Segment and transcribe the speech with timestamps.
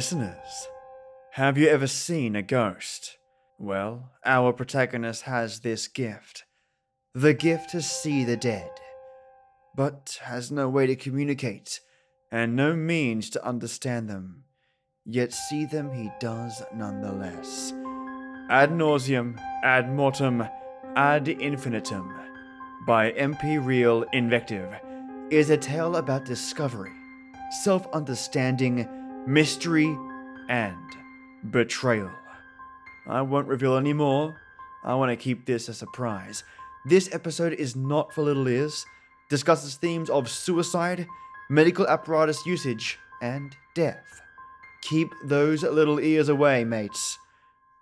[0.00, 0.66] Listeners,
[1.32, 3.18] have you ever seen a ghost?
[3.58, 6.44] Well, our protagonist has this gift
[7.14, 8.70] the gift to see the dead,
[9.76, 11.80] but has no way to communicate
[12.32, 14.44] and no means to understand them.
[15.04, 17.74] Yet see them he does nonetheless.
[18.48, 20.42] Ad nauseam, ad mortem,
[20.96, 22.10] ad infinitum
[22.86, 24.74] by MP Real Invective
[25.28, 26.94] is a tale about discovery,
[27.62, 28.88] self understanding,
[29.26, 29.96] mystery,
[30.48, 30.76] and
[31.50, 32.10] betrayal.
[33.06, 34.40] I won't reveal any more.
[34.84, 36.44] I want to keep this a surprise.
[36.86, 38.84] This episode is not for little ears,
[39.28, 41.06] discusses themes of suicide,
[41.48, 44.22] medical apparatus usage, and death.
[44.82, 47.18] Keep those little ears away, mates.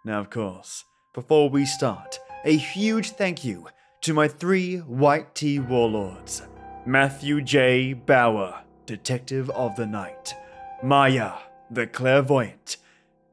[0.05, 3.69] Now, of course, before we start, a huge thank you
[4.03, 6.43] to my three white tea warlords
[6.87, 7.93] Matthew J.
[7.93, 10.35] Bower, Detective of the Night,
[10.83, 11.33] Maya,
[11.73, 12.77] the Clairvoyant,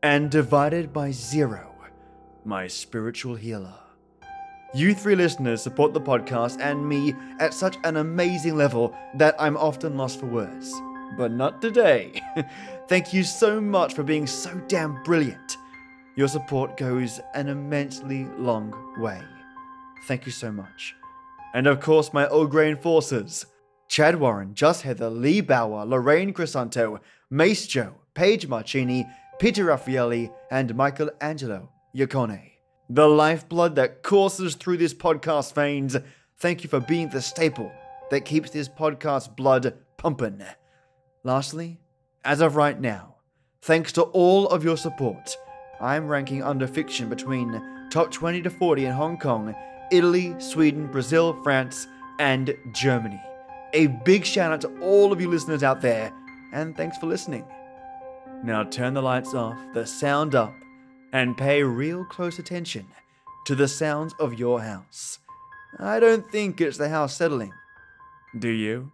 [0.01, 1.75] and Divided by Zero,
[2.43, 3.75] my spiritual healer.
[4.73, 9.57] You three listeners support the podcast and me at such an amazing level that I'm
[9.57, 10.73] often lost for words.
[11.19, 12.19] But not today.
[12.87, 15.57] Thank you so much for being so damn brilliant.
[16.15, 19.21] Your support goes an immensely long way.
[20.07, 20.95] Thank you so much.
[21.53, 23.45] And of course, my O'Grain forces
[23.87, 26.99] Chad Warren, Just Heather, Lee Bauer, Lorraine Crisanto,
[27.31, 29.05] Joe, Paige Marcini,
[29.39, 32.55] Peter Raffaelli, and Michael Angelo Yacone
[32.89, 35.95] the lifeblood that courses through this podcast veins.
[36.37, 37.71] Thank you for being the staple
[38.11, 40.43] that keeps this podcast blood pumping.
[41.23, 41.79] Lastly,
[42.23, 43.15] as of right now,
[43.61, 45.35] thanks to all of your support,
[45.81, 49.55] I'm ranking under fiction between top 20 to 40 in Hong Kong,
[49.91, 51.87] Italy, Sweden, Brazil, France,
[52.19, 53.21] and Germany.
[53.73, 56.13] A big shout out to all of you listeners out there,
[56.55, 57.45] and thanks for listening.
[58.43, 60.53] Now turn the lights off, the sound up,
[61.11, 62.87] and pay real close attention
[63.45, 65.19] to the sounds of your house.
[65.79, 67.51] I don't think it's the house settling.
[68.39, 68.91] Do you?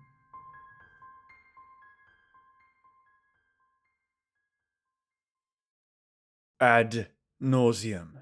[6.59, 7.07] Ad
[7.39, 8.17] nauseam.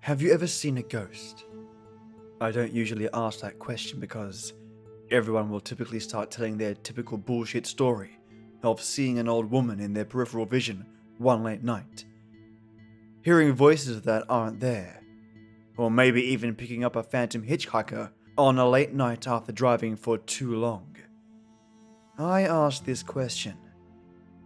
[0.00, 1.44] Have you ever seen a ghost?
[2.40, 4.52] I don't usually ask that question because
[5.10, 8.18] everyone will typically start telling their typical bullshit story
[8.62, 10.86] of seeing an old woman in their peripheral vision
[11.18, 12.04] one late night
[13.28, 15.02] hearing voices that aren't there,
[15.76, 20.16] or maybe even picking up a phantom hitchhiker on a late night after driving for
[20.16, 20.96] too long.
[22.16, 23.56] I ask this question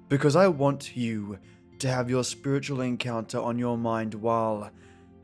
[0.09, 1.39] because I want you
[1.79, 4.71] to have your spiritual encounter on your mind while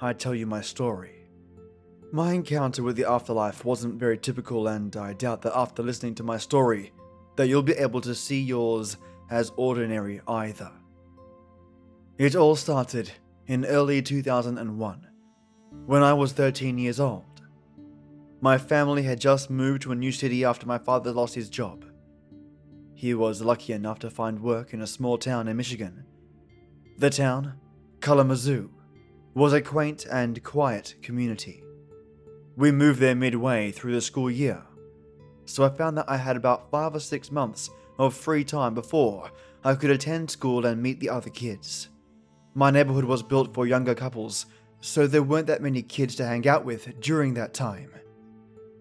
[0.00, 1.17] I tell you my story.
[2.10, 6.22] My encounter with the afterlife wasn't very typical, and I doubt that after listening to
[6.22, 6.92] my story,
[7.36, 8.96] that you'll be able to see yours
[9.30, 10.72] as ordinary either.
[12.16, 13.12] It all started
[13.46, 15.06] in early 2001,
[15.84, 17.42] when I was 13 years old.
[18.40, 21.84] My family had just moved to a new city after my father lost his job.
[22.94, 26.04] He was lucky enough to find work in a small town in Michigan.
[26.96, 27.60] The town,
[28.00, 28.70] Kalamazoo,
[29.34, 31.62] was a quaint and quiet community.
[32.58, 34.64] We moved there midway through the school year,
[35.44, 37.70] so I found that I had about five or six months
[38.00, 39.30] of free time before
[39.62, 41.88] I could attend school and meet the other kids.
[42.54, 44.46] My neighborhood was built for younger couples,
[44.80, 47.92] so there weren't that many kids to hang out with during that time.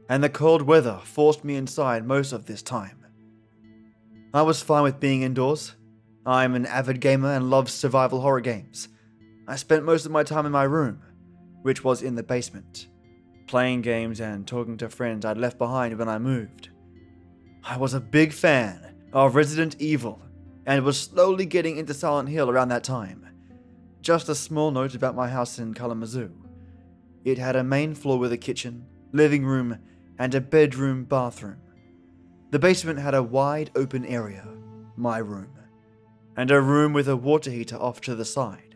[0.10, 3.06] And the cold weather forced me inside most of this time.
[4.34, 5.76] I was fine with being indoors.
[6.26, 8.88] I'm an avid gamer and love survival horror games.
[9.48, 11.04] I spent most of my time in my room,
[11.62, 12.88] which was in the basement,
[13.48, 16.70] playing games and talking to friends I'd left behind when I moved.
[17.64, 20.22] I was a big fan of Resident Evil
[20.66, 23.26] and was slowly getting into Silent Hill around that time.
[24.02, 26.32] Just a small note about my house in Kalamazoo.
[27.24, 29.80] It had a main floor with a kitchen, living room,
[30.20, 31.58] and a bedroom bathroom.
[32.52, 34.48] The basement had a wide open area,
[34.96, 35.52] my room,
[36.36, 38.76] and a room with a water heater off to the side.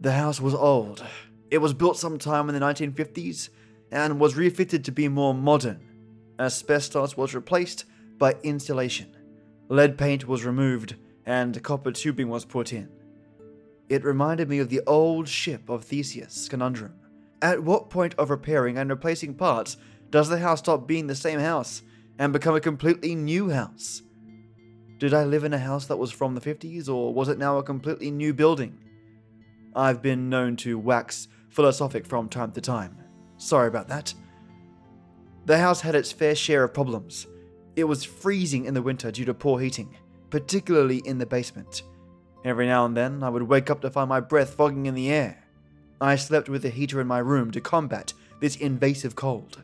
[0.00, 1.04] The house was old.
[1.50, 3.48] It was built sometime in the 1950s
[3.90, 5.80] and was refitted to be more modern.
[6.38, 7.84] Asbestos was replaced
[8.18, 9.16] by insulation.
[9.68, 10.96] Lead paint was removed
[11.26, 12.88] and copper tubing was put in.
[13.88, 16.94] It reminded me of the old ship of Theseus conundrum.
[17.40, 19.76] At what point of repairing and replacing parts
[20.10, 21.82] does the house stop being the same house
[22.18, 24.02] and become a completely new house?
[24.98, 27.58] Did I live in a house that was from the 50s, or was it now
[27.58, 28.78] a completely new building?
[29.74, 32.97] I've been known to wax philosophic from time to time.
[33.38, 34.12] Sorry about that.
[35.46, 37.26] The house had its fair share of problems.
[37.74, 39.96] It was freezing in the winter due to poor heating,
[40.30, 41.82] particularly in the basement.
[42.44, 45.10] Every now and then, I would wake up to find my breath fogging in the
[45.10, 45.42] air.
[46.00, 49.62] I slept with a heater in my room to combat this invasive cold.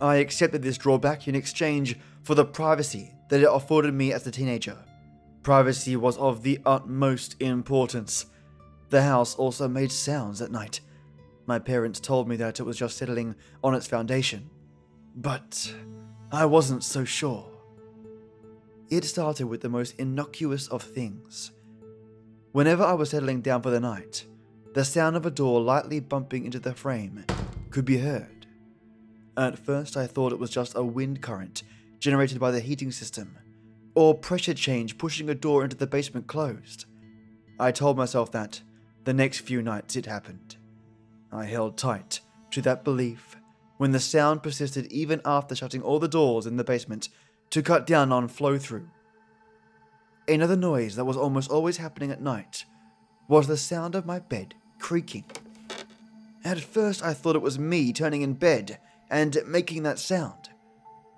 [0.00, 4.30] I accepted this drawback in exchange for the privacy that it afforded me as a
[4.30, 4.76] teenager.
[5.42, 8.26] Privacy was of the utmost importance.
[8.90, 10.80] The house also made sounds at night.
[11.52, 14.48] My parents told me that it was just settling on its foundation.
[15.14, 15.70] But
[16.32, 17.46] I wasn't so sure.
[18.88, 21.50] It started with the most innocuous of things.
[22.52, 24.24] Whenever I was settling down for the night,
[24.72, 27.22] the sound of a door lightly bumping into the frame
[27.68, 28.46] could be heard.
[29.36, 31.64] At first, I thought it was just a wind current
[31.98, 33.36] generated by the heating system,
[33.94, 36.86] or pressure change pushing a door into the basement closed.
[37.60, 38.62] I told myself that
[39.04, 40.56] the next few nights it happened.
[41.32, 42.20] I held tight
[42.50, 43.36] to that belief
[43.78, 47.08] when the sound persisted even after shutting all the doors in the basement
[47.50, 48.88] to cut down on flow through.
[50.28, 52.64] Another noise that was almost always happening at night
[53.28, 55.24] was the sound of my bed creaking.
[56.44, 58.78] At first, I thought it was me turning in bed
[59.10, 60.50] and making that sound.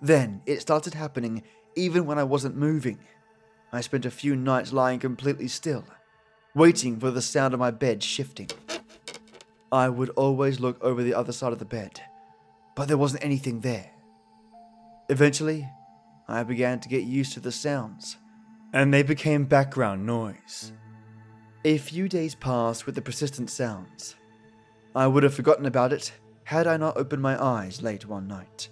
[0.01, 1.43] Then it started happening
[1.77, 2.99] even when I wasn't moving.
[3.73, 5.85] I spent a few nights lying completely still,
[6.55, 8.49] waiting for the sound of my bed shifting.
[9.73, 12.01] I would always look over the other side of the bed,
[12.77, 13.91] but there wasn't anything there.
[15.09, 15.69] Eventually,
[16.29, 18.17] I began to get used to the sounds
[18.75, 20.73] and they became background noise.
[21.65, 24.17] A few days passed with the persistent sounds.
[24.97, 26.13] I would have forgotten about it
[26.43, 28.69] had I not opened my eyes late one night.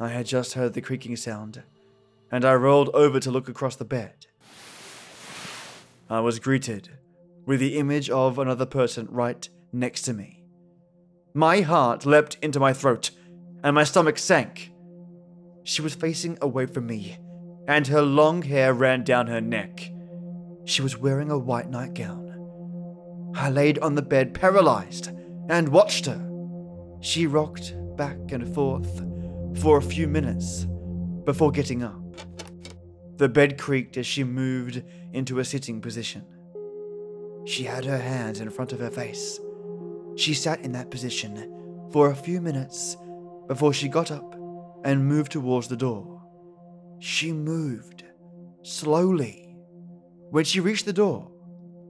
[0.00, 1.62] I had just heard the creaking sound,
[2.32, 4.26] and I rolled over to look across the bed.
[6.10, 6.90] I was greeted
[7.46, 10.44] with the image of another person right next to me.
[11.34, 13.10] My heart leapt into my throat,
[13.62, 14.70] and my stomach sank.
[15.64, 17.18] She was facing away from me,
[17.66, 19.90] and her long hair ran down her neck.
[20.64, 22.22] She was wearing a white nightgown.
[23.34, 25.10] I laid on the bed paralyzed
[25.48, 26.20] and watched her.
[27.00, 29.02] She rocked back and forth
[29.60, 30.66] for a few minutes
[31.24, 32.00] before getting up.
[33.16, 34.82] The bed creaked as she moved
[35.12, 36.24] into a sitting position.
[37.44, 39.38] She had her hands in front of her face.
[40.16, 42.96] She sat in that position for a few minutes
[43.46, 44.34] before she got up
[44.84, 46.22] and moved towards the door.
[46.98, 48.04] She moved,
[48.62, 49.56] slowly.
[50.30, 51.30] When she reached the door,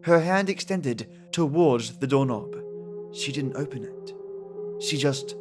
[0.03, 2.56] her hand extended towards the doorknob.
[3.12, 4.15] She didn't open it.
[4.82, 5.35] She just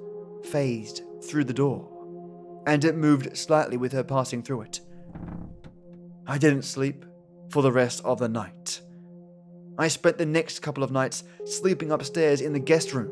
[0.43, 1.89] phased through the door,
[2.67, 4.81] and it moved slightly with her passing through it.
[6.27, 7.05] I didn't sleep
[7.49, 8.81] for the rest of the night.
[9.77, 13.11] I spent the next couple of nights sleeping upstairs in the guest room.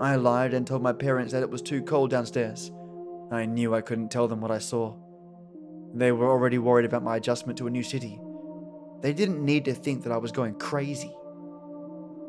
[0.00, 2.70] I lied and told my parents that it was too cold downstairs.
[3.30, 4.96] I knew I couldn't tell them what I saw.
[5.94, 8.18] They were already worried about my adjustment to a new city.
[9.02, 11.14] They didn't need to think that I was going crazy.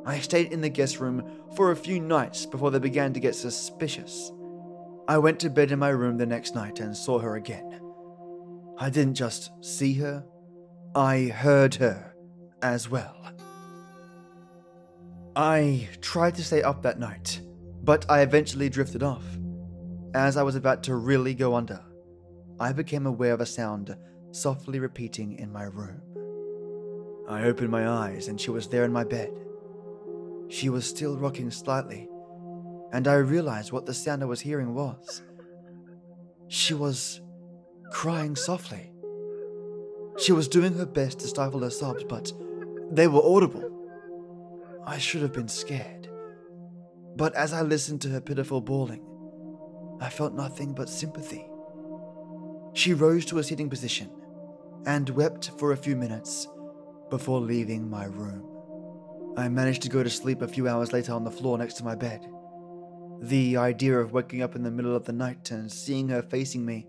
[0.06, 1.24] I stayed in the guest room
[1.56, 4.32] for a few nights before they began to get suspicious.
[5.08, 7.80] I went to bed in my room the next night and saw her again.
[8.78, 10.26] I didn't just see her,
[10.94, 12.08] I heard her
[12.61, 13.16] as well.
[15.35, 17.42] I tried to stay up that night,
[17.83, 19.23] but I eventually drifted off.
[20.13, 21.81] As I was about to really go under,
[22.59, 23.95] I became aware of a sound
[24.31, 26.01] softly repeating in my room.
[27.30, 29.31] I opened my eyes and she was there in my bed.
[30.49, 32.09] She was still rocking slightly,
[32.92, 35.21] and I realized what the sound I was hearing was.
[36.47, 37.21] She was
[37.92, 38.92] crying softly.
[40.18, 42.33] She was doing her best to stifle her sobs, but
[42.92, 43.66] they were audible.
[44.86, 46.10] I should have been scared.
[47.16, 49.06] But as I listened to her pitiful bawling,
[50.02, 51.46] I felt nothing but sympathy.
[52.74, 54.10] She rose to a sitting position
[54.86, 56.48] and wept for a few minutes
[57.10, 58.46] before leaving my room.
[59.38, 61.84] I managed to go to sleep a few hours later on the floor next to
[61.84, 62.26] my bed.
[63.22, 66.66] The idea of waking up in the middle of the night and seeing her facing
[66.66, 66.88] me,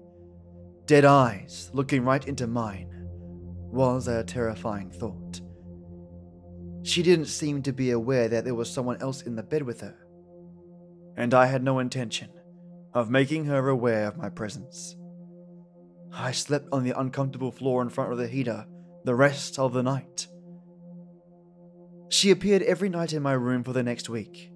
[0.86, 2.88] dead eyes looking right into mine,
[3.72, 5.40] was a terrifying thought.
[6.82, 9.80] She didn't seem to be aware that there was someone else in the bed with
[9.80, 9.96] her,
[11.16, 12.30] and I had no intention
[12.94, 14.96] of making her aware of my presence.
[16.12, 18.66] I slept on the uncomfortable floor in front of the heater
[19.04, 20.26] the rest of the night.
[22.08, 24.50] She appeared every night in my room for the next week.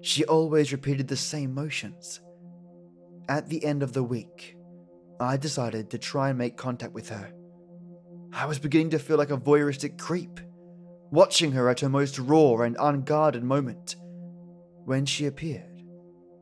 [0.00, 2.20] She always repeated the same motions.
[3.28, 4.56] At the end of the week,
[5.20, 7.32] I decided to try and make contact with her.
[8.32, 10.40] I was beginning to feel like a voyeuristic creep,
[11.12, 13.96] watching her at her most raw and unguarded moment.
[14.86, 15.82] When she appeared,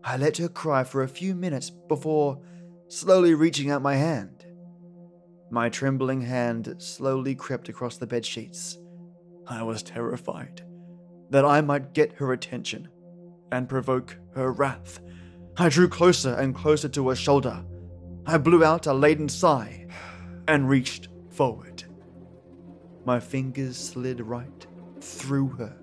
[0.04, 2.40] I let her cry for a few minutes before
[2.88, 4.46] slowly reaching out my hand.
[5.50, 8.78] My trembling hand slowly crept across the bed sheets.
[9.48, 10.62] I was terrified
[11.30, 12.88] that I might get her attention
[13.50, 15.00] and provoke her wrath.
[15.56, 17.64] I drew closer and closer to her shoulder.
[18.24, 19.88] I blew out a laden sigh
[20.46, 21.69] and reached forward.
[23.04, 24.66] My fingers slid right
[25.00, 25.76] through her.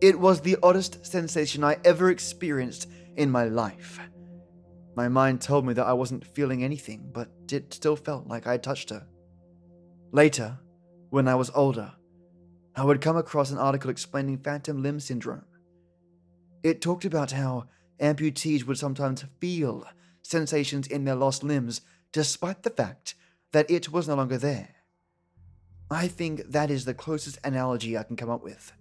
[0.00, 4.00] It was the oddest sensation I ever experienced in my life.
[4.96, 8.52] My mind told me that I wasn't feeling anything, but it still felt like I
[8.52, 9.06] had touched her.
[10.12, 10.58] Later,
[11.10, 11.92] when I was older,
[12.76, 15.44] I would come across an article explaining phantom limb syndrome.
[16.62, 17.68] It talked about how
[18.00, 19.84] amputees would sometimes feel
[20.22, 21.80] sensations in their lost limbs
[22.12, 23.14] despite the fact
[23.52, 24.73] that it was no longer there.
[25.94, 28.72] I think that is the closest analogy I can come up with.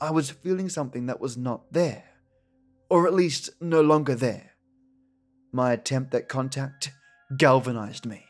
[0.00, 2.04] I was feeling something that was not there,
[2.88, 4.52] or at least no longer there.
[5.52, 6.92] My attempt at contact
[7.36, 8.24] galvanized me.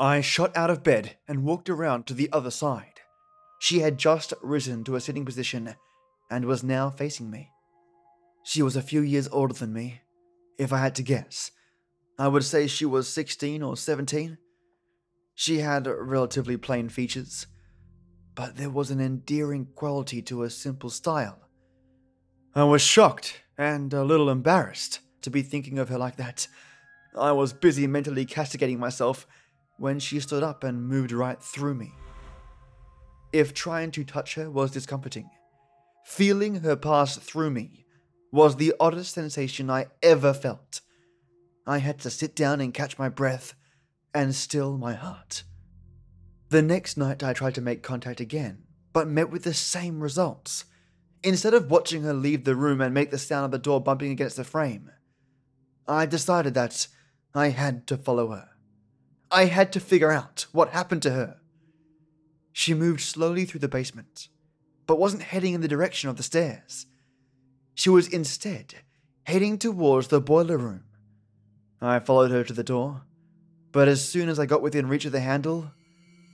[0.00, 3.00] I shot out of bed and walked around to the other side.
[3.60, 5.76] She had just risen to a sitting position
[6.28, 7.50] and was now facing me.
[8.42, 10.00] She was a few years older than me,
[10.58, 11.52] if I had to guess.
[12.18, 14.38] I would say she was 16 or 17.
[15.34, 17.46] She had relatively plain features,
[18.34, 21.38] but there was an endearing quality to her simple style.
[22.54, 26.48] I was shocked and a little embarrassed to be thinking of her like that.
[27.16, 29.26] I was busy mentally castigating myself
[29.78, 31.92] when she stood up and moved right through me.
[33.32, 35.30] If trying to touch her was discomforting,
[36.04, 37.86] feeling her pass through me
[38.30, 40.80] was the oddest sensation I ever felt.
[41.66, 43.54] I had to sit down and catch my breath
[44.14, 45.44] and still my heart.
[46.50, 50.66] The next night, I tried to make contact again, but met with the same results.
[51.22, 54.10] Instead of watching her leave the room and make the sound of the door bumping
[54.10, 54.90] against the frame,
[55.86, 56.88] I decided that
[57.34, 58.48] I had to follow her.
[59.30, 61.38] I had to figure out what happened to her.
[62.52, 64.28] She moved slowly through the basement,
[64.86, 66.86] but wasn't heading in the direction of the stairs.
[67.74, 68.74] She was instead
[69.24, 70.84] heading towards the boiler room.
[71.80, 73.02] I followed her to the door,
[73.72, 75.70] but as soon as I got within reach of the handle,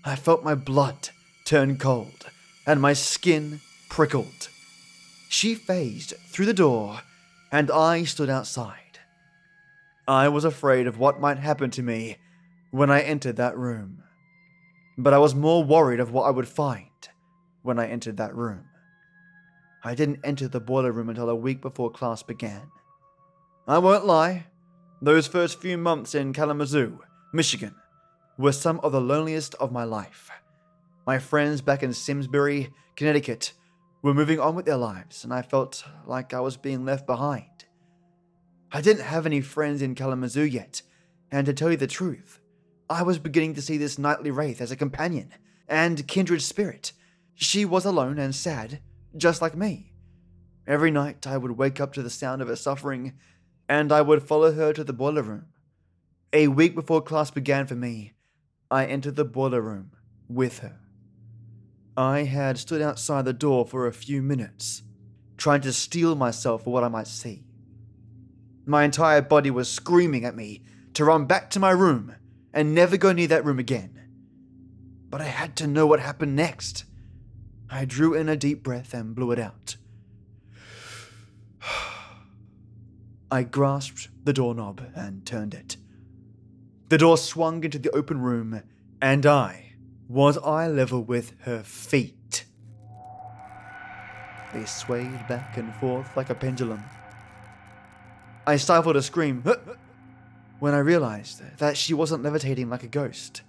[0.04, 1.10] I felt my blood
[1.44, 2.26] turn cold
[2.66, 4.48] and my skin prickled.
[5.28, 7.00] She phased through the door,
[7.52, 8.98] and I stood outside.
[10.06, 12.16] I was afraid of what might happen to me
[12.70, 14.02] when I entered that room.
[14.96, 16.88] But I was more worried of what I would find
[17.62, 18.64] when I entered that room.
[19.84, 22.70] I didn't enter the boiler room until a week before class began.
[23.66, 24.46] I won't lie,
[25.00, 27.00] those first few months in Kalamazoo,
[27.32, 27.74] Michigan,
[28.38, 30.30] were some of the loneliest of my life.
[31.06, 33.52] My friends back in Simsbury, Connecticut,
[34.00, 37.66] were moving on with their lives, and I felt like I was being left behind.
[38.72, 40.80] I didn't have any friends in Kalamazoo yet,
[41.30, 42.40] and to tell you the truth,
[42.88, 45.34] I was beginning to see this nightly wraith as a companion
[45.68, 46.92] and kindred spirit.
[47.34, 48.80] She was alone and sad,
[49.16, 49.92] just like me.
[50.66, 53.18] Every night I would wake up to the sound of her suffering,
[53.68, 55.46] and I would follow her to the boiler room.
[56.32, 58.12] A week before class began for me,
[58.70, 59.92] I entered the boiler room
[60.28, 60.78] with her.
[61.96, 64.82] I had stood outside the door for a few minutes,
[65.38, 67.44] trying to steel myself for what I might see.
[68.66, 72.14] My entire body was screaming at me to run back to my room
[72.52, 73.98] and never go near that room again.
[75.08, 76.84] But I had to know what happened next.
[77.70, 79.76] I drew in a deep breath and blew it out.
[83.30, 85.78] I grasped the doorknob and turned it.
[86.88, 88.62] The door swung into the open room,
[89.00, 89.74] and I
[90.08, 92.44] was eye level with her feet.
[94.54, 96.82] They swayed back and forth like a pendulum
[98.48, 99.44] I stifled a scream
[100.58, 103.42] when I realized that she wasn't levitating like a ghost.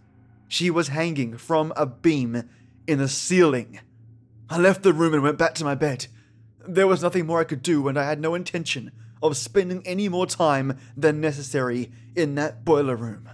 [0.50, 2.43] She was hanging from a beam
[2.86, 3.79] in the ceiling.
[4.50, 6.08] I left the room and went back to my bed.
[6.67, 8.91] There was nothing more I could do, and I had no intention
[9.22, 13.30] of spending any more time than necessary in that boiler room.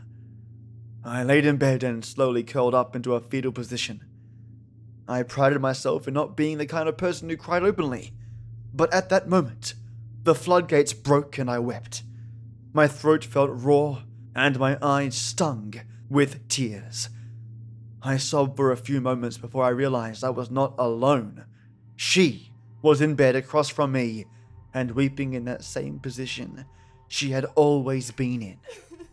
[1.04, 4.04] I laid in bed and slowly curled up into a fetal position.
[5.08, 8.13] I prided myself in not being the kind of person who cried openly,
[8.74, 9.75] but at that moment,
[10.24, 12.01] the floodgates broke and I wept.
[12.74, 14.01] My throat felt raw
[14.36, 15.75] and my eyes stung
[16.10, 17.10] with tears.
[18.01, 21.46] I sobbed for a few moments before I realized I was not alone.
[21.96, 22.51] She
[22.82, 24.25] was in bed across from me
[24.75, 26.65] and weeping in that same position
[27.08, 28.58] she had always been in.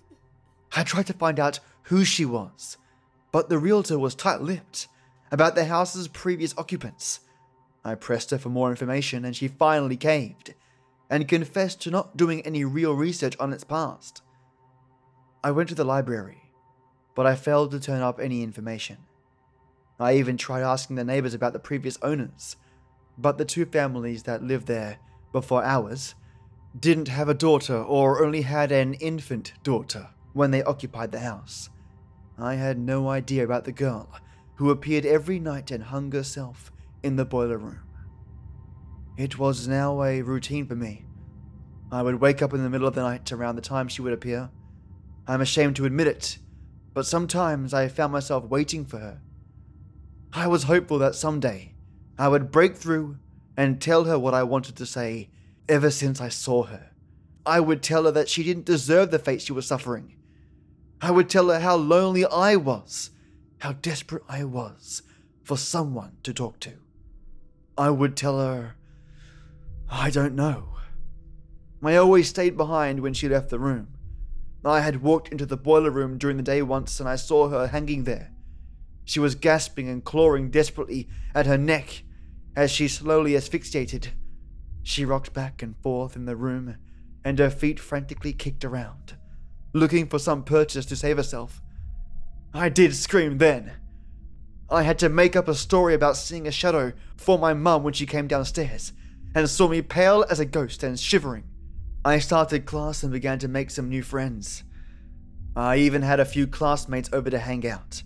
[0.77, 2.77] I tried to find out who she was,
[3.31, 4.89] but the realtor was tight lipped
[5.31, 7.21] about the house's previous occupants.
[7.85, 10.55] I pressed her for more information and she finally caved
[11.09, 14.23] and confessed to not doing any real research on its past.
[15.45, 16.43] I went to the library,
[17.15, 18.99] but I failed to turn up any information.
[20.01, 22.57] I even tried asking the neighbors about the previous owners,
[23.17, 24.99] but the two families that lived there
[25.33, 26.15] before ours
[26.79, 31.69] didn't have a daughter or only had an infant daughter when they occupied the house.
[32.39, 34.09] I had no idea about the girl
[34.57, 36.73] who appeared every night and hung herself
[37.03, 37.81] in the boiler room.
[39.17, 41.05] It was now a routine for me.
[41.91, 44.15] I would wake up in the middle of the night around the time she would
[44.15, 44.51] appear.
[45.27, 46.39] I'm ashamed to admit it,
[46.95, 49.21] but sometimes I found myself waiting for her.
[50.33, 51.75] I was hopeful that someday
[52.19, 53.19] I would break through
[53.57, 55.29] and tell her what I wanted to say
[55.69, 56.91] ever since I saw her.
[57.45, 60.15] I would tell her that she didn't deserve the fate she was suffering.
[61.01, 63.11] I would tell her how lonely I was,
[63.59, 65.03] how desperate I was
[65.43, 66.75] for someone to talk to.
[67.77, 68.77] I would tell her,
[69.91, 70.69] I don't know.
[71.83, 73.89] I always stayed behind when she left the room.
[74.65, 77.67] I had walked into the boiler room during the day once and I saw her
[77.67, 78.31] hanging there.
[79.05, 82.05] She was gasping and clawing desperately at her neck
[82.57, 84.09] as she slowly asphyxiated.
[84.83, 86.77] She rocked back and forth in the room,
[87.25, 89.17] and her feet frantically kicked around,
[89.73, 91.61] looking for some purchase to save herself.
[92.53, 93.73] I did scream then.
[94.69, 97.93] I had to make up a story about seeing a shadow for my mum when
[97.93, 98.93] she came downstairs
[99.35, 101.45] and saw me pale as a ghost and shivering.
[102.05, 104.65] I started class and began to make some new friends.
[105.55, 108.03] I even had a few classmates over to hang out.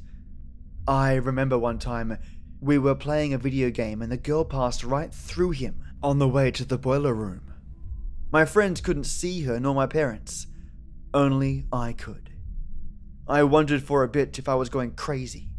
[0.86, 2.18] I remember one time
[2.60, 6.28] we were playing a video game and the girl passed right through him on the
[6.28, 7.52] way to the boiler room.
[8.32, 10.46] My friends couldn't see her nor my parents.
[11.12, 12.30] Only I could.
[13.28, 15.50] I wondered for a bit if I was going crazy,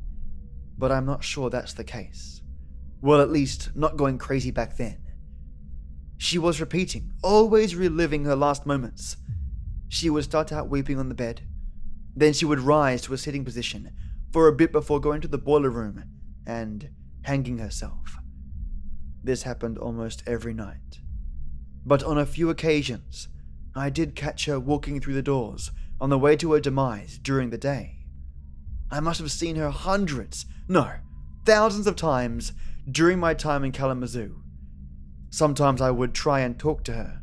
[0.78, 2.42] but I'm not sure that's the case.
[3.02, 5.00] Well, at least, not going crazy back then.
[6.18, 9.18] She was repeating, always reliving her last moments.
[9.88, 11.42] She would start out weeping on the bed.
[12.16, 13.92] Then she would rise to a sitting position
[14.32, 16.04] for a bit before going to the boiler room
[16.48, 16.90] and
[17.24, 18.18] hanging herself.
[19.24, 21.02] This happened almost every night.
[21.86, 23.28] But on a few occasions,
[23.76, 27.50] I did catch her walking through the doors on the way to her demise during
[27.50, 28.06] the day.
[28.90, 30.90] I must have seen her hundreds, no,
[31.46, 32.54] thousands of times
[32.90, 34.42] during my time in Kalamazoo.
[35.30, 37.22] Sometimes I would try and talk to her.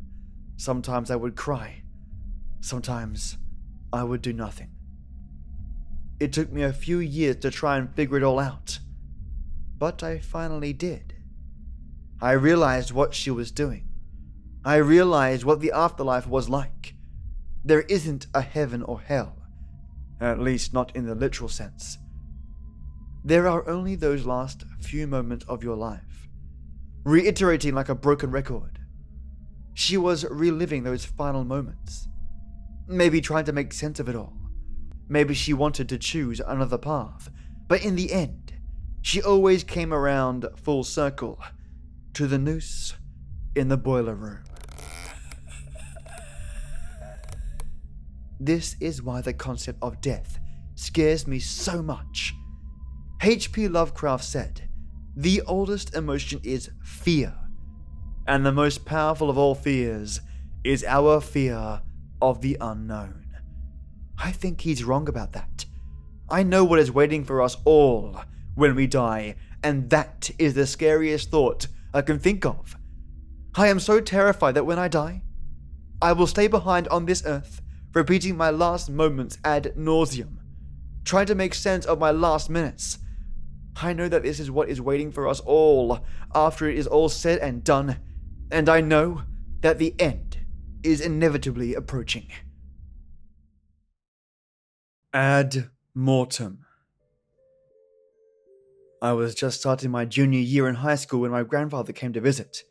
[0.57, 1.81] Sometimes I would cry.
[2.61, 3.37] Sometimes
[3.91, 4.69] I would do nothing.
[6.19, 8.79] It took me a few years to try and figure it all out.
[9.77, 11.13] But I finally did.
[12.21, 13.87] I realized what she was doing.
[14.63, 16.95] I realized what the afterlife was like.
[17.63, 19.37] There isn't a heaven or hell,
[20.21, 21.97] at least not in the literal sense.
[23.23, 26.27] There are only those last few moments of your life,
[27.03, 28.79] reiterating like a broken record.
[29.73, 32.07] She was reliving those final moments,
[32.87, 34.37] maybe trying to make sense of it all.
[35.09, 37.29] Maybe she wanted to choose another path,
[37.67, 38.53] but in the end,
[39.05, 41.39] she always came around full circle
[42.11, 42.95] to the noose
[43.55, 44.43] in the boiler room.
[48.39, 50.39] This is why the concept of death
[50.73, 52.33] scares me so much.
[53.21, 53.67] H.P.
[53.67, 54.67] Lovecraft said,
[55.15, 57.35] The oldest emotion is fear,
[58.25, 60.19] and the most powerful of all fears
[60.63, 61.83] is our fear
[62.23, 63.27] of the unknown.
[64.17, 65.67] I think he's wrong about that.
[66.27, 68.19] I know what is waiting for us all
[68.55, 72.75] when we die, and that is the scariest thought I can think of.
[73.55, 75.21] I am so terrified that when I die,
[76.01, 77.61] I will stay behind on this earth,
[77.93, 80.39] repeating my last moments ad nauseam,
[81.05, 82.99] trying to make sense of my last minutes.
[83.81, 85.99] I know that this is what is waiting for us all
[86.33, 87.97] after it is all said and done,
[88.51, 89.23] and I know
[89.61, 90.39] that the end
[90.83, 92.27] is inevitably approaching.
[95.13, 96.64] Ad mortem.
[99.05, 102.19] I was just starting my junior year in high school when my grandfather came to
[102.19, 102.63] visit.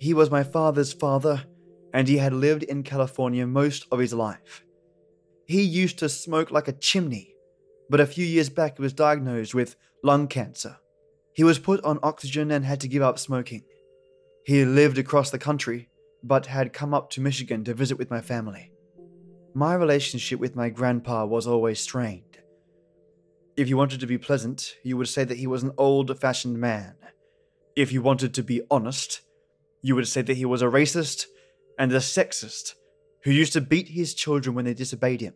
[0.00, 1.44] He was my father's father,
[1.92, 4.64] and he had lived in California most of his life.
[5.46, 7.36] He used to smoke like a chimney,
[7.88, 10.76] but a few years back he was diagnosed with lung cancer.
[11.34, 13.62] He was put on oxygen and had to give up smoking.
[14.44, 15.88] He lived across the country,
[16.24, 18.72] but had come up to Michigan to visit with my family.
[19.54, 22.33] My relationship with my grandpa was always strained.
[23.56, 26.58] If you wanted to be pleasant, you would say that he was an old fashioned
[26.58, 26.96] man.
[27.76, 29.20] If you wanted to be honest,
[29.80, 31.26] you would say that he was a racist
[31.78, 32.74] and a sexist
[33.22, 35.34] who used to beat his children when they disobeyed him.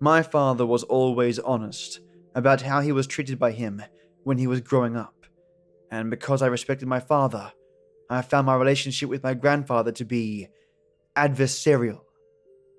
[0.00, 2.00] My father was always honest
[2.34, 3.82] about how he was treated by him
[4.22, 5.26] when he was growing up,
[5.90, 7.52] and because I respected my father,
[8.08, 10.48] I found my relationship with my grandfather to be
[11.16, 12.00] adversarial.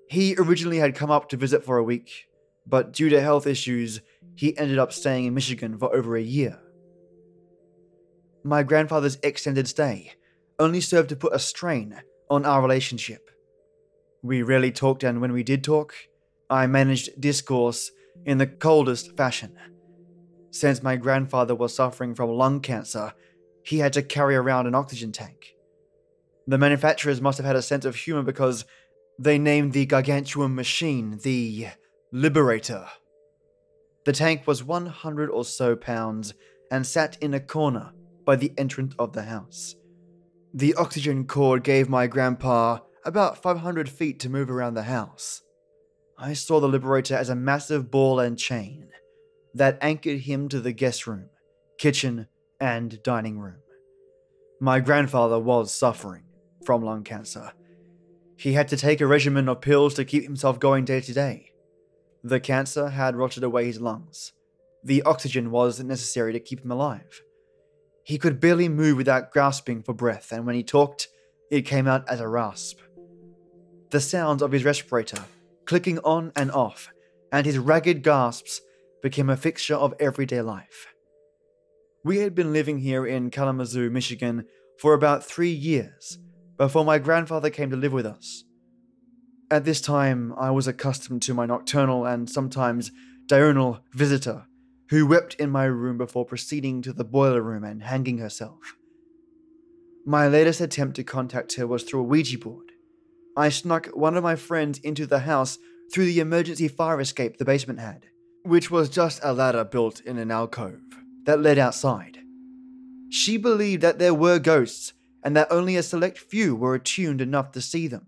[0.08, 2.26] He originally had come up to visit for a week,
[2.66, 4.00] but due to health issues,
[4.36, 6.60] he ended up staying in Michigan for over a year.
[8.44, 10.12] My grandfather's extended stay
[10.58, 13.30] only served to put a strain on our relationship.
[14.22, 15.94] We rarely talked, and when we did talk,
[16.48, 17.90] I managed discourse
[18.24, 19.56] in the coldest fashion.
[20.50, 23.12] Since my grandfather was suffering from lung cancer,
[23.62, 25.54] he had to carry around an oxygen tank.
[26.46, 28.64] The manufacturers must have had a sense of humor because
[29.18, 31.68] they named the gargantuan machine the
[32.12, 32.86] Liberator.
[34.06, 36.32] The tank was 100 or so pounds
[36.70, 37.92] and sat in a corner
[38.24, 39.74] by the entrance of the house.
[40.54, 45.42] The oxygen cord gave my grandpa about 500 feet to move around the house.
[46.16, 48.90] I saw the Liberator as a massive ball and chain
[49.54, 51.28] that anchored him to the guest room,
[51.76, 52.28] kitchen,
[52.60, 53.58] and dining room.
[54.60, 56.22] My grandfather was suffering
[56.64, 57.52] from lung cancer.
[58.36, 61.50] He had to take a regimen of pills to keep himself going day to day.
[62.26, 64.32] The cancer had rotted away his lungs.
[64.82, 67.22] The oxygen was necessary to keep him alive.
[68.02, 71.06] He could barely move without gasping for breath, and when he talked,
[71.52, 72.80] it came out as a rasp.
[73.90, 75.24] The sounds of his respirator
[75.66, 76.88] clicking on and off,
[77.30, 78.60] and his ragged gasps
[79.04, 80.88] became a fixture of everyday life.
[82.02, 84.46] We had been living here in Kalamazoo, Michigan
[84.80, 86.18] for about three years
[86.56, 88.42] before my grandfather came to live with us.
[89.48, 92.90] At this time, I was accustomed to my nocturnal and sometimes
[93.26, 94.46] diurnal visitor,
[94.88, 98.76] who wept in my room before proceeding to the boiler room and hanging herself.
[100.04, 102.72] My latest attempt to contact her was through a Ouija board.
[103.36, 105.58] I snuck one of my friends into the house
[105.92, 108.06] through the emergency fire escape the basement had,
[108.42, 110.80] which was just a ladder built in an alcove
[111.24, 112.18] that led outside.
[113.10, 117.52] She believed that there were ghosts and that only a select few were attuned enough
[117.52, 118.06] to see them.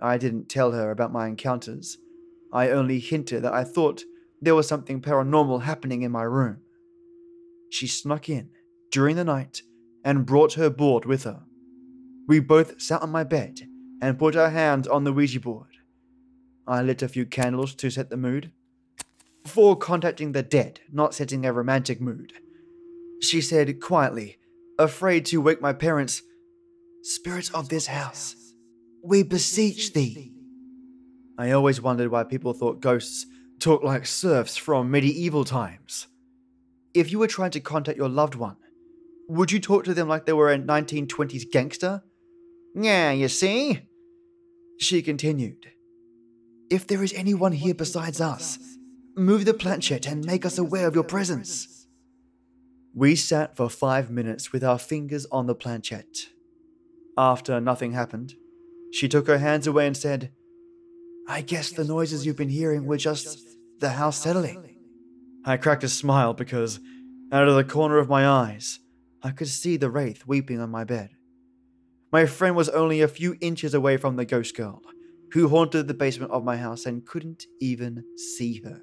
[0.00, 1.98] I didn't tell her about my encounters.
[2.52, 4.04] I only hinted that I thought
[4.40, 6.58] there was something paranormal happening in my room.
[7.70, 8.50] She snuck in
[8.90, 9.62] during the night
[10.04, 11.42] and brought her board with her.
[12.26, 13.62] We both sat on my bed
[14.00, 15.66] and put our hands on the Ouija board.
[16.66, 18.52] I lit a few candles to set the mood.
[19.44, 22.34] For contacting the dead, not setting a romantic mood.
[23.20, 24.38] She said quietly,
[24.78, 26.22] afraid to wake my parents,
[27.02, 28.34] Spirits of this house,
[29.08, 30.32] we beseech thee.
[31.38, 33.24] I always wondered why people thought ghosts
[33.58, 36.08] talk like serfs from medieval times.
[36.92, 38.56] If you were trying to contact your loved one,
[39.28, 42.02] would you talk to them like they were a 1920s gangster?
[42.74, 43.80] Yeah, you see?
[44.78, 45.66] She continued.
[46.70, 48.58] If there is anyone here besides us,
[49.16, 51.86] move the planchette and make us aware of your presence.
[52.94, 56.26] We sat for five minutes with our fingers on the planchette.
[57.16, 58.34] After nothing happened,
[58.92, 60.32] she took her hands away and said,
[61.28, 63.38] I guess the noises you've been hearing were just
[63.80, 64.76] the house settling.
[65.44, 66.80] I cracked a smile because,
[67.30, 68.80] out of the corner of my eyes,
[69.22, 71.10] I could see the wraith weeping on my bed.
[72.10, 74.80] My friend was only a few inches away from the ghost girl,
[75.32, 78.80] who haunted the basement of my house and couldn't even see her.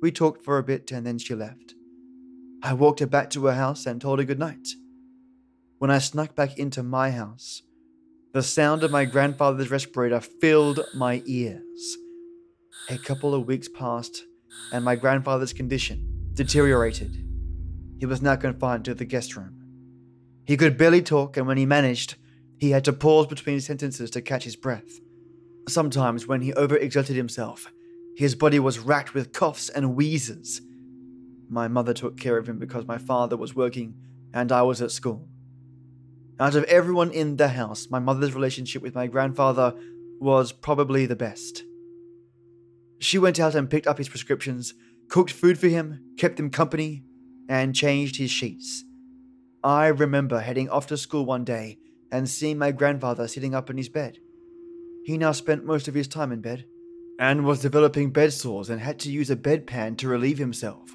[0.00, 1.74] We talked for a bit and then she left.
[2.62, 4.68] I walked her back to her house and told her good night.
[5.78, 7.62] When I snuck back into my house,
[8.32, 11.98] the sound of my grandfather's respirator filled my ears.
[12.88, 14.24] A couple of weeks passed,
[14.72, 17.14] and my grandfather's condition deteriorated.
[17.98, 19.58] He was now confined to the guest room.
[20.46, 22.16] He could barely talk, and when he managed,
[22.56, 24.98] he had to pause between sentences to catch his breath.
[25.68, 27.70] Sometimes, when he overexerted himself,
[28.16, 30.62] his body was racked with coughs and wheezes.
[31.50, 33.94] My mother took care of him because my father was working
[34.32, 35.28] and I was at school.
[36.40, 39.74] Out of everyone in the house, my mother's relationship with my grandfather
[40.20, 41.64] was probably the best.
[42.98, 44.74] She went out and picked up his prescriptions,
[45.08, 47.04] cooked food for him, kept him company,
[47.48, 48.84] and changed his sheets.
[49.62, 51.78] I remember heading off to school one day
[52.10, 54.18] and seeing my grandfather sitting up in his bed.
[55.04, 56.64] He now spent most of his time in bed
[57.18, 60.92] and was developing bed sores and had to use a bedpan to relieve himself.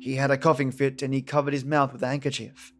[0.00, 2.72] He had a coughing fit and he covered his mouth with a handkerchief.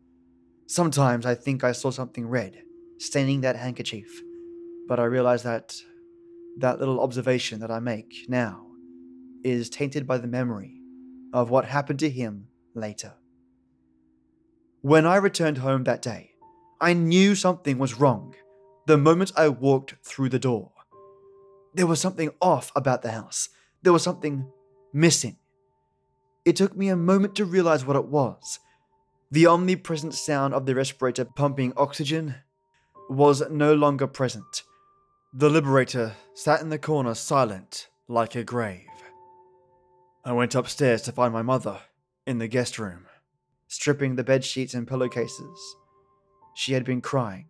[0.67, 2.63] Sometimes I think I saw something red
[2.99, 4.23] staining that handkerchief,
[4.89, 5.75] but I realize that
[6.59, 8.67] that little observation that I make now
[9.45, 10.81] is tainted by the memory
[11.33, 13.15] of what happened to him later.
[14.83, 16.33] When I returned home that day,
[16.81, 18.35] I knew something was wrong
[18.87, 20.73] the moment I walked through the door.
[21.75, 23.49] There was something off about the house.
[23.83, 24.51] There was something
[24.93, 25.37] missing.
[26.45, 28.59] It took me a moment to realize what it was,
[29.33, 32.35] the omnipresent sound of the respirator pumping oxygen
[33.09, 34.63] was no longer present.
[35.33, 38.87] The Liberator sat in the corner silent like a grave.
[40.23, 41.81] I went upstairs to find my mother
[42.27, 43.07] in the guest room,
[43.69, 45.77] stripping the bed sheets and pillowcases.
[46.55, 47.47] She had been crying,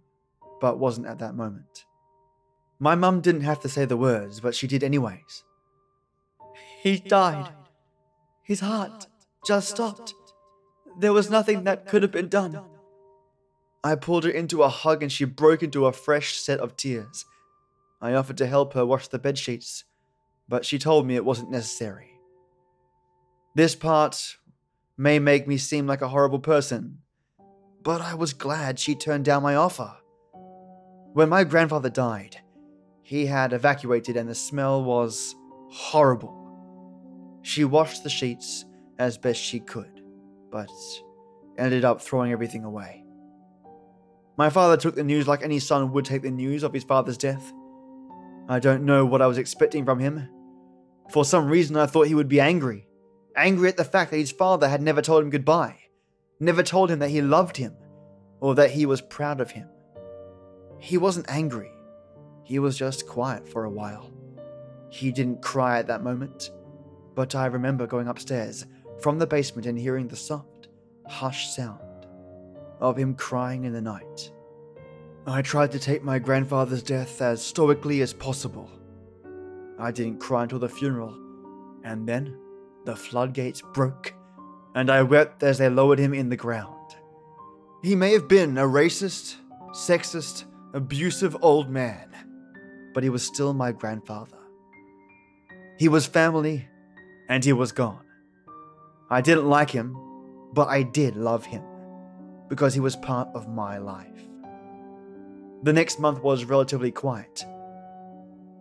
[0.60, 1.84] but wasn't at that moment.
[2.78, 5.42] My mum didn't have to say the words, but she did anyways.
[6.80, 7.50] He died.
[8.44, 9.08] His heart
[9.44, 10.14] just stopped.
[10.98, 12.60] There was nothing that could have been done.
[13.84, 17.24] I pulled her into a hug and she broke into a fresh set of tears.
[18.00, 19.84] I offered to help her wash the bed sheets,
[20.48, 22.10] but she told me it wasn't necessary.
[23.54, 24.36] This part
[24.96, 26.98] may make me seem like a horrible person,
[27.82, 29.96] but I was glad she turned down my offer.
[31.12, 32.38] When my grandfather died,
[33.02, 35.34] he had evacuated and the smell was
[35.70, 36.38] horrible.
[37.42, 38.64] She washed the sheets
[38.98, 40.01] as best she could,
[40.52, 40.70] but
[41.58, 43.04] ended up throwing everything away.
[44.36, 47.18] My father took the news like any son would take the news of his father's
[47.18, 47.52] death.
[48.48, 50.28] I don't know what I was expecting from him.
[51.10, 52.86] For some reason, I thought he would be angry.
[53.36, 55.76] Angry at the fact that his father had never told him goodbye,
[56.38, 57.74] never told him that he loved him,
[58.40, 59.68] or that he was proud of him.
[60.78, 61.70] He wasn't angry.
[62.44, 64.12] He was just quiet for a while.
[64.90, 66.50] He didn't cry at that moment,
[67.14, 68.66] but I remember going upstairs
[69.02, 70.68] from the basement and hearing the soft,
[71.08, 71.80] hushed sound
[72.80, 74.30] of him crying in the night.
[75.26, 78.70] I tried to take my grandfather's death as stoically as possible.
[79.78, 81.16] I didn't cry until the funeral,
[81.84, 82.36] and then
[82.84, 84.14] the floodgates broke,
[84.74, 86.96] and I wept as they lowered him in the ground.
[87.82, 89.36] He may have been a racist,
[89.72, 92.08] sexist, abusive old man,
[92.94, 94.38] but he was still my grandfather.
[95.78, 96.68] He was family,
[97.28, 98.04] and he was gone.
[99.12, 99.94] I didn't like him,
[100.54, 101.62] but I did love him
[102.48, 104.08] because he was part of my life.
[105.64, 107.44] The next month was relatively quiet.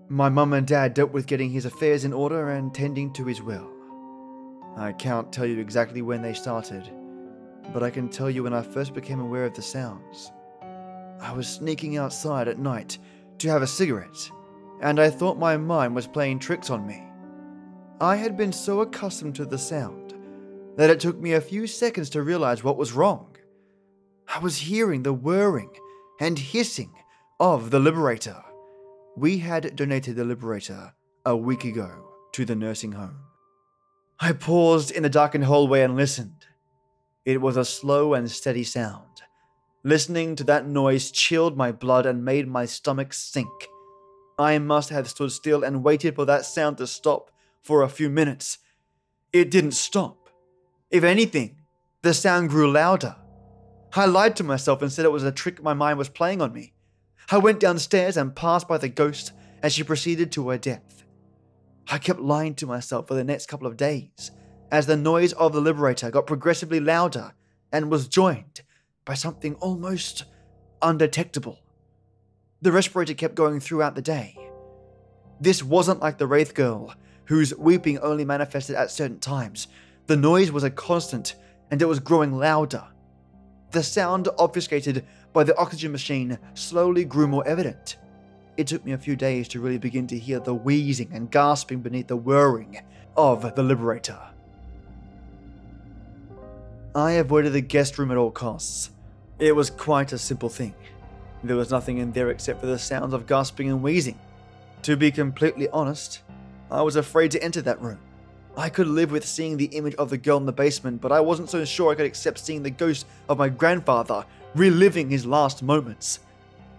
[0.09, 3.41] My mum and dad dealt with getting his affairs in order and tending to his
[3.41, 3.71] will.
[4.75, 6.83] I can't tell you exactly when they started,
[7.71, 10.33] but I can tell you when I first became aware of the sounds.
[11.21, 12.97] I was sneaking outside at night
[13.37, 14.29] to have a cigarette,
[14.81, 17.01] and I thought my mind was playing tricks on me.
[18.01, 20.10] I had been so accustomed to the sound
[20.77, 23.35] that it took me a few seconds to realize what was wrong.
[24.27, 25.71] I was hearing the whirring
[26.19, 26.93] and hissing
[27.39, 28.41] of the Liberator.
[29.17, 30.93] We had donated the Liberator
[31.25, 33.19] a week ago to the nursing home.
[34.19, 36.45] I paused in the darkened hallway and listened.
[37.25, 39.23] It was a slow and steady sound.
[39.83, 43.67] Listening to that noise chilled my blood and made my stomach sink.
[44.37, 47.31] I must have stood still and waited for that sound to stop
[47.61, 48.59] for a few minutes.
[49.33, 50.20] It didn't stop.
[50.91, 51.55] If anything,
[52.01, 53.15] the sound grew louder.
[53.93, 56.53] I lied to myself and said it was a trick my mind was playing on
[56.53, 56.73] me.
[57.29, 59.31] I went downstairs and passed by the ghost
[59.63, 61.03] as she proceeded to her death.
[61.89, 64.31] I kept lying to myself for the next couple of days
[64.69, 67.33] as the noise of the Liberator got progressively louder
[67.71, 68.61] and was joined
[69.05, 70.25] by something almost
[70.81, 71.59] undetectable.
[72.61, 74.37] The respirator kept going throughout the day.
[75.39, 76.93] This wasn't like the Wraith Girl,
[77.25, 79.67] whose weeping only manifested at certain times.
[80.11, 81.35] The noise was a constant
[81.71, 82.83] and it was growing louder
[83.71, 87.95] the sound obfuscated by the oxygen machine slowly grew more evident.
[88.57, 91.79] It took me a few days to really begin to hear the wheezing and gasping
[91.79, 92.81] beneath the whirring
[93.15, 94.19] of the Liberator.
[96.93, 98.89] I avoided the guest room at all costs.
[99.39, 100.75] It was quite a simple thing.
[101.41, 104.19] There was nothing in there except for the sounds of gasping and wheezing.
[104.81, 106.23] To be completely honest,
[106.69, 107.99] I was afraid to enter that room.
[108.57, 111.19] I could live with seeing the image of the girl in the basement, but I
[111.19, 115.63] wasn't so sure I could accept seeing the ghost of my grandfather reliving his last
[115.63, 116.19] moments.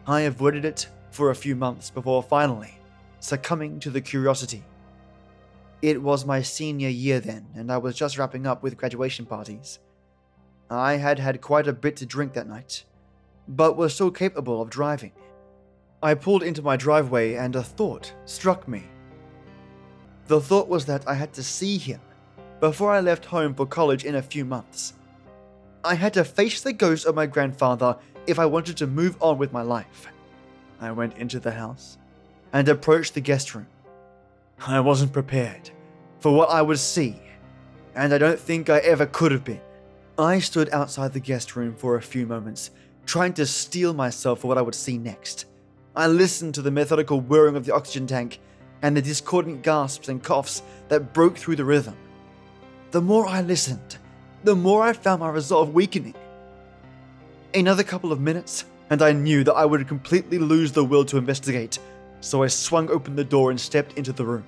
[0.06, 2.78] I avoided it for a few months before finally
[3.20, 4.64] succumbing to the curiosity.
[5.80, 9.78] It was my senior year then, and I was just wrapping up with graduation parties.
[10.70, 12.84] I had had quite a bit to drink that night,
[13.48, 15.12] but was still capable of driving.
[16.02, 18.84] I pulled into my driveway and a thought struck me.
[20.32, 22.00] The thought was that I had to see him
[22.58, 24.94] before I left home for college in a few months.
[25.84, 29.36] I had to face the ghost of my grandfather if I wanted to move on
[29.36, 30.08] with my life.
[30.80, 31.98] I went into the house
[32.54, 33.66] and approached the guest room.
[34.66, 35.68] I wasn't prepared
[36.20, 37.20] for what I would see,
[37.94, 39.60] and I don't think I ever could have been.
[40.16, 42.70] I stood outside the guest room for a few moments,
[43.04, 45.44] trying to steel myself for what I would see next.
[45.94, 48.40] I listened to the methodical whirring of the oxygen tank
[48.82, 51.96] and the discordant gasps and coughs that broke through the rhythm.
[52.90, 53.96] The more I listened,
[54.44, 56.14] the more I found my resolve weakening.
[57.54, 61.16] Another couple of minutes, and I knew that I would completely lose the will to
[61.16, 61.78] investigate,
[62.20, 64.44] so I swung open the door and stepped into the room.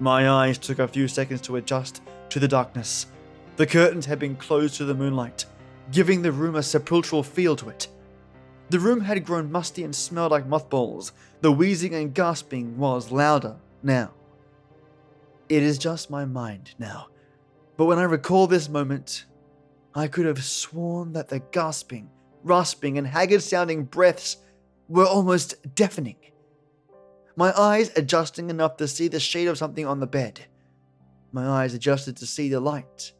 [0.00, 3.06] My eyes took a few seconds to adjust to the darkness.
[3.56, 5.44] The curtains had been closed to the moonlight,
[5.92, 7.86] giving the room a sepulchral feel to it.
[8.70, 11.12] The room had grown musty and smelled like mothballs.
[11.44, 14.12] The wheezing and gasping was louder now.
[15.50, 17.08] It is just my mind now,
[17.76, 19.26] but when I recall this moment,
[19.94, 22.08] I could have sworn that the gasping,
[22.44, 24.38] rasping, and haggard sounding breaths
[24.88, 26.16] were almost deafening.
[27.36, 30.46] My eyes adjusting enough to see the shade of something on the bed.
[31.30, 33.12] My eyes adjusted to see the light,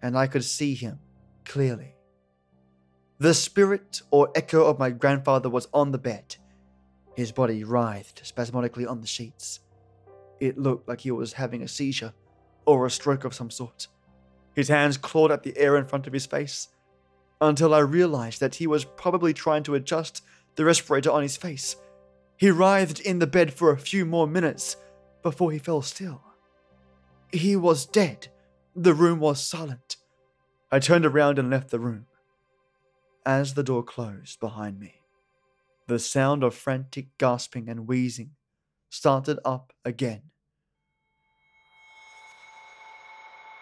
[0.00, 0.98] and I could see him
[1.44, 1.94] clearly.
[3.18, 6.36] The spirit or echo of my grandfather was on the bed.
[7.16, 9.60] His body writhed spasmodically on the sheets.
[10.40, 12.12] It looked like he was having a seizure
[12.66, 13.88] or a stroke of some sort.
[14.54, 16.68] His hands clawed at the air in front of his face
[17.40, 20.22] until I realized that he was probably trying to adjust
[20.56, 21.76] the respirator on his face.
[22.36, 24.76] He writhed in the bed for a few more minutes
[25.22, 26.22] before he fell still.
[27.32, 28.28] He was dead.
[28.74, 29.96] The room was silent.
[30.70, 32.06] I turned around and left the room.
[33.26, 35.00] As the door closed behind me,
[35.86, 38.30] the sound of frantic gasping and wheezing
[38.90, 40.22] started up again.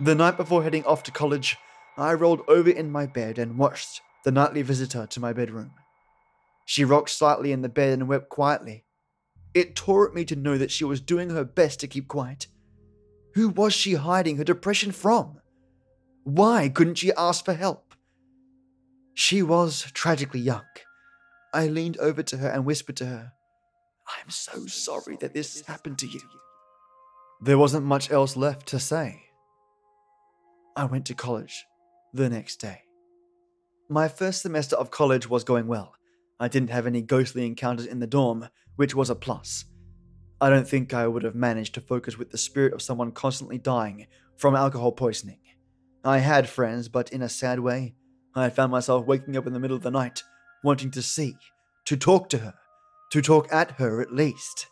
[0.00, 1.56] The night before heading off to college,
[1.96, 5.72] I rolled over in my bed and watched the nightly visitor to my bedroom.
[6.64, 8.84] She rocked slightly in the bed and wept quietly.
[9.54, 12.46] It tore at me to know that she was doing her best to keep quiet.
[13.34, 15.40] Who was she hiding her depression from?
[16.24, 17.94] Why couldn't she ask for help?
[19.14, 20.64] She was tragically young.
[21.52, 23.32] I leaned over to her and whispered to her,
[24.06, 26.20] I'm so sorry that this happened to you.
[27.42, 29.22] There wasn't much else left to say.
[30.76, 31.64] I went to college
[32.14, 32.82] the next day.
[33.88, 35.94] My first semester of college was going well.
[36.40, 39.66] I didn't have any ghostly encounters in the dorm, which was a plus.
[40.40, 43.58] I don't think I would have managed to focus with the spirit of someone constantly
[43.58, 44.06] dying
[44.38, 45.38] from alcohol poisoning.
[46.04, 47.94] I had friends, but in a sad way,
[48.34, 50.22] I found myself waking up in the middle of the night,
[50.64, 51.36] wanting to see,
[51.86, 52.54] to talk to her,
[53.10, 54.66] to talk at her at least.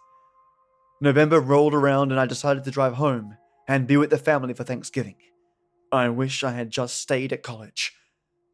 [1.01, 4.65] November rolled around and I decided to drive home and be with the family for
[4.65, 5.17] Thanksgiving.
[5.93, 7.93] I wish I had just stayed at college.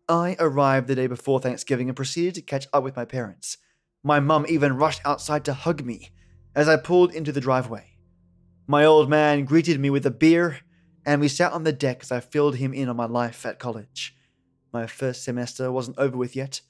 [0.08, 3.58] I arrived the day before Thanksgiving and proceeded to catch up with my parents.
[4.02, 6.10] My mum even rushed outside to hug me
[6.54, 7.96] as I pulled into the driveway.
[8.68, 10.58] My old man greeted me with a beer,
[11.04, 13.58] and we sat on the deck as I filled him in on my life at
[13.58, 14.14] college.
[14.72, 16.60] My first semester wasn't over with yet,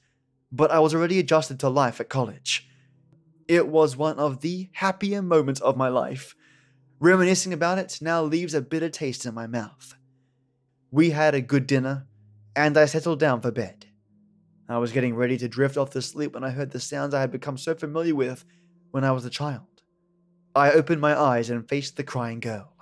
[0.51, 2.67] but I was already adjusted to life at college.
[3.47, 6.35] It was one of the happier moments of my life.
[6.99, 9.95] Reminiscing about it now leaves a bitter taste in my mouth.
[10.91, 12.07] We had a good dinner,
[12.55, 13.85] and I settled down for bed.
[14.69, 17.21] I was getting ready to drift off to sleep when I heard the sounds I
[17.21, 18.43] had become so familiar with
[18.91, 19.63] when I was a child.
[20.55, 22.73] I opened my eyes and faced the crying girl.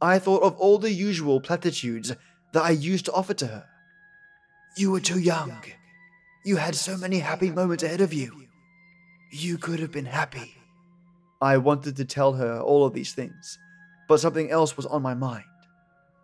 [0.00, 2.14] I thought of all the usual platitudes
[2.52, 3.66] that I used to offer to her.
[4.76, 5.62] You were too young.
[6.46, 8.46] You had so many happy moments ahead of you.
[9.32, 10.54] You could have been happy.
[11.40, 13.58] I wanted to tell her all of these things,
[14.06, 15.42] but something else was on my mind.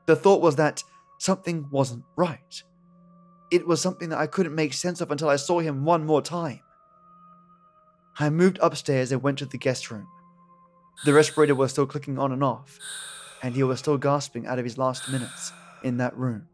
[0.06, 0.84] The thought was that
[1.18, 2.62] something wasn't right.
[3.50, 6.22] It was something that I couldn't make sense of until I saw him one more
[6.22, 6.60] time.
[8.16, 10.06] I moved upstairs and went to the guest room.
[11.04, 12.78] The respirator was still clicking on and off,
[13.42, 16.46] and he was still gasping out of his last minutes in that room.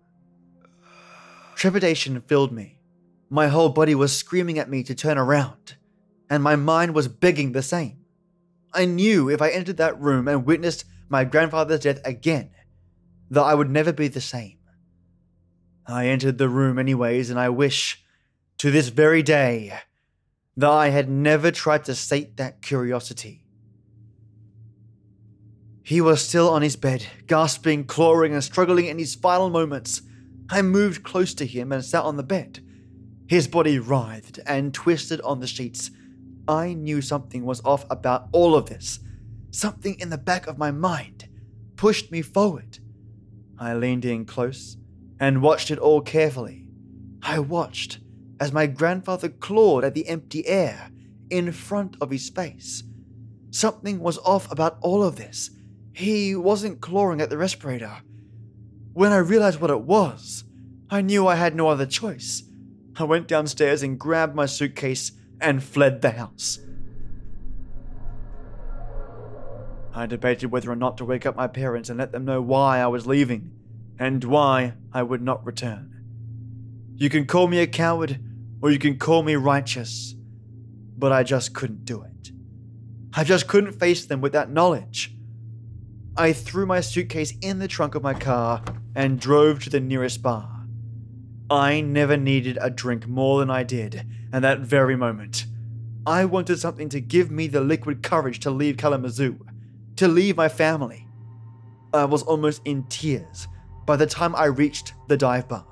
[1.55, 2.78] Trepidation filled me.
[3.31, 5.77] My whole body was screaming at me to turn around,
[6.31, 8.05] and my mind was begging the same.
[8.73, 12.51] I knew if I entered that room and witnessed my grandfather's death again,
[13.31, 14.59] that I would never be the same.
[15.87, 18.03] I entered the room anyways, and I wish,
[18.59, 19.79] to this very day,
[20.57, 23.45] that I had never tried to sate that curiosity.
[25.83, 30.03] He was still on his bed, gasping, clawing, and struggling in his final moments.
[30.51, 32.61] I moved close to him and sat on the bed.
[33.29, 35.91] His body writhed and twisted on the sheets.
[36.49, 39.01] I knew something was off about all of this.
[39.51, 41.29] Something in the back of my mind
[41.77, 42.79] pushed me forward.
[43.59, 44.79] I leaned in close
[45.21, 46.69] and watched it all carefully.
[47.23, 47.99] I watched
[48.41, 50.91] as my grandfather clawed at the empty air
[51.29, 52.83] in front of his face.
[53.51, 55.51] Something was off about all of this.
[55.93, 57.99] He wasn't clawing at the respirator.
[58.95, 60.45] When I realized what it was,
[60.89, 62.45] I knew I had no other choice.
[62.99, 66.59] I went downstairs and grabbed my suitcase and fled the house.
[69.95, 72.81] I debated whether or not to wake up my parents and let them know why
[72.81, 73.53] I was leaving
[73.99, 75.95] and why I would not return.
[76.97, 78.21] You can call me a coward
[78.61, 80.15] or you can call me righteous,
[80.97, 82.33] but I just couldn't do it.
[83.15, 85.15] I just couldn't face them with that knowledge.
[86.17, 88.63] I threw my suitcase in the trunk of my car
[88.95, 90.58] and drove to the nearest bar.
[91.51, 95.47] I never needed a drink more than I did at that very moment.
[96.07, 99.39] I wanted something to give me the liquid courage to leave Kalamazoo,
[99.97, 101.07] to leave my family.
[101.93, 103.49] I was almost in tears
[103.87, 105.67] by the time I reached the dive bar.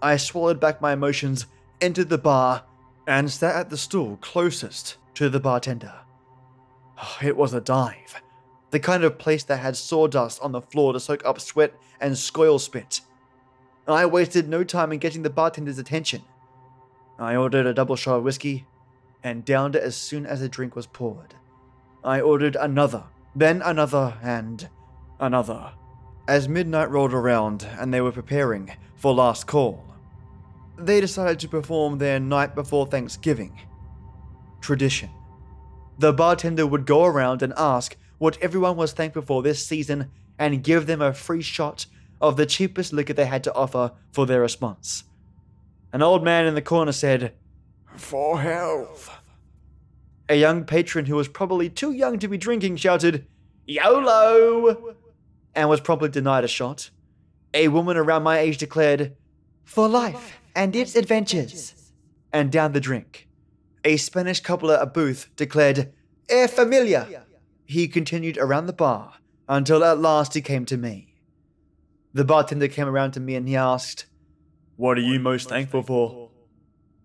[0.00, 1.46] I swallowed back my emotions,
[1.80, 2.64] entered the bar,
[3.06, 5.94] and sat at the stool closest to the bartender.
[7.22, 8.22] It was a dive
[8.70, 12.16] the kind of place that had sawdust on the floor to soak up sweat and
[12.16, 13.00] scoil spit.
[13.88, 16.22] I wasted no time in getting the bartender's attention.
[17.18, 18.66] I ordered a double shot of whiskey
[19.24, 21.34] and downed it as soon as the drink was poured.
[22.04, 24.68] I ordered another, then another, and
[25.18, 25.72] another.
[26.28, 29.84] As midnight rolled around and they were preparing for last call,
[30.76, 33.58] they decided to perform their night before Thanksgiving
[34.60, 35.10] tradition.
[35.98, 40.62] The bartender would go around and ask what everyone was thankful for this season and
[40.62, 41.86] give them a free shot
[42.20, 45.04] of the cheapest liquor they had to offer for their response.
[45.92, 47.32] An old man in the corner said,
[47.96, 49.10] For health.
[50.28, 53.26] A young patron who was probably too young to be drinking shouted,
[53.66, 54.94] YOLO!
[55.54, 56.90] and was promptly denied a shot.
[57.54, 59.16] A woman around my age declared,
[59.64, 61.92] For life and its adventures,
[62.32, 63.28] and down the drink.
[63.84, 65.92] A Spanish couple at a booth declared,
[66.30, 67.24] E familia,
[67.64, 69.14] he continued around the bar
[69.48, 71.07] until at last he came to me.
[72.12, 74.06] The bartender came around to me and he asked,
[74.76, 76.30] What are you most thankful for?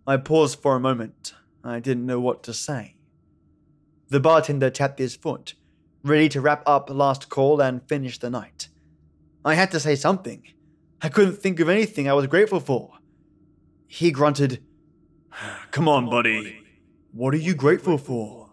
[0.07, 1.33] I paused for a moment.
[1.63, 2.95] I didn't know what to say.
[4.09, 5.55] The bartender tapped his foot,
[6.03, 8.69] ready to wrap up last call and finish the night.
[9.45, 10.43] I had to say something.
[11.01, 12.91] I couldn't think of anything I was grateful for.
[13.87, 14.63] He grunted,
[15.71, 16.59] Come on, buddy.
[17.11, 18.49] What are you grateful for?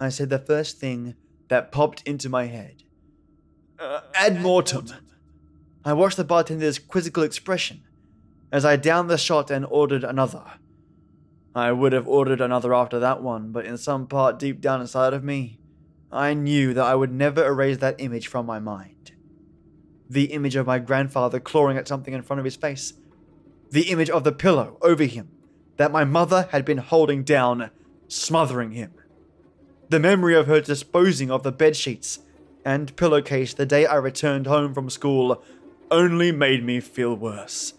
[0.00, 1.14] I said the first thing
[1.48, 2.82] that popped into my head.
[3.78, 4.86] Uh, ad mortem.
[5.84, 7.82] I watched the bartender's quizzical expression
[8.50, 10.44] as I downed the shot and ordered another.
[11.54, 15.12] I would have ordered another after that one, but in some part deep down inside
[15.12, 15.58] of me,
[16.10, 19.12] I knew that I would never erase that image from my mind.
[20.08, 22.94] The image of my grandfather clawing at something in front of his face.
[23.70, 25.30] The image of the pillow over him
[25.76, 27.70] that my mother had been holding down,
[28.08, 28.92] smothering him.
[29.88, 32.20] The memory of her disposing of the bed sheets
[32.64, 35.42] and pillowcase the day I returned home from school
[35.90, 37.74] only made me feel worse.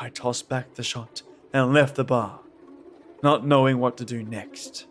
[0.00, 1.22] I tossed back the shot
[1.52, 2.40] and left the bar,
[3.22, 4.86] not knowing what to do next.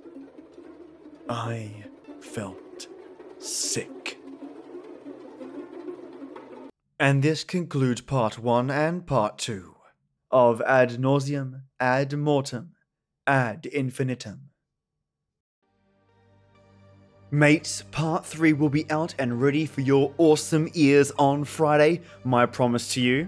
[1.30, 1.86] I
[2.22, 2.88] felt
[3.40, 4.18] sick.
[7.00, 9.76] And this concludes part one and part two
[10.32, 12.72] of Ad Nauseam, Ad Mortem,
[13.28, 14.50] Ad Infinitum.
[17.34, 22.46] Mates, part 3 will be out and ready for your awesome ears on Friday, my
[22.46, 23.28] promise to you.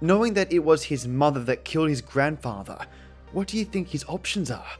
[0.00, 2.78] Knowing that it was his mother that killed his grandfather,
[3.32, 4.70] what do you think his options are?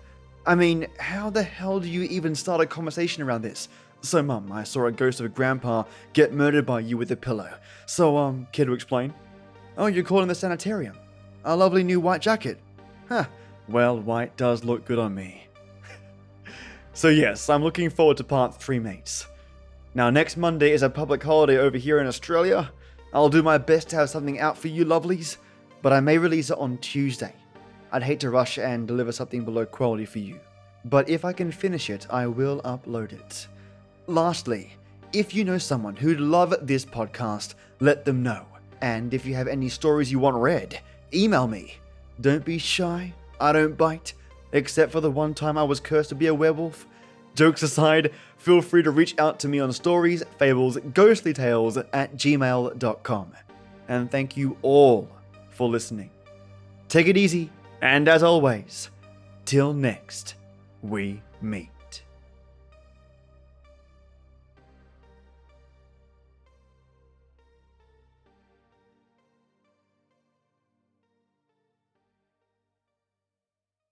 [0.46, 3.68] I mean, how the hell do you even start a conversation around this?
[4.00, 5.84] So, mum, I saw a ghost of a grandpa
[6.14, 7.52] get murdered by you with a pillow.
[7.84, 9.12] So, um, care to explain?
[9.76, 10.96] Oh, you're calling the sanitarium.
[11.44, 12.58] A lovely new white jacket.
[13.10, 13.26] Huh.
[13.68, 15.43] Well, white does look good on me.
[16.96, 19.26] So, yes, I'm looking forward to part 3, mates.
[19.96, 22.70] Now, next Monday is a public holiday over here in Australia.
[23.12, 25.38] I'll do my best to have something out for you lovelies,
[25.82, 27.34] but I may release it on Tuesday.
[27.90, 30.38] I'd hate to rush and deliver something below quality for you,
[30.84, 33.48] but if I can finish it, I will upload it.
[34.06, 34.72] Lastly,
[35.12, 38.46] if you know someone who'd love this podcast, let them know.
[38.82, 40.78] And if you have any stories you want read,
[41.12, 41.76] email me.
[42.20, 44.14] Don't be shy, I don't bite
[44.54, 46.86] except for the one time I was cursed to be a werewolf.
[47.34, 52.16] Jokes aside, feel free to reach out to me on stories, fables, ghostly tales at
[52.16, 53.32] gmail.com.
[53.88, 55.10] And thank you all
[55.50, 56.10] for listening.
[56.88, 57.50] Take it easy,
[57.82, 58.90] and as always,
[59.44, 60.36] till next
[60.82, 61.73] we meet.